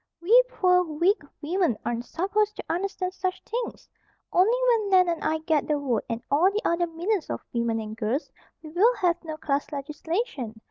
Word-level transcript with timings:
"We 0.19 0.41
poor, 0.49 0.81
weak 0.83 1.21
women 1.43 1.77
aren't 1.85 2.05
supposed 2.05 2.55
to 2.55 2.63
understand 2.67 3.13
such 3.13 3.39
things. 3.43 3.87
Only 4.33 4.57
when 4.69 4.89
Nan 4.89 5.09
and 5.09 5.23
I 5.23 5.37
get 5.45 5.67
the 5.67 5.77
vote, 5.77 6.05
and 6.09 6.23
all 6.31 6.49
the 6.49 6.61
other 6.65 6.87
millions 6.87 7.29
of 7.29 7.45
women 7.53 7.79
and 7.79 7.95
girls, 7.95 8.31
we 8.63 8.71
will 8.71 8.95
have 8.95 9.23
no 9.23 9.37
class 9.37 9.71
legislation. 9.71 10.59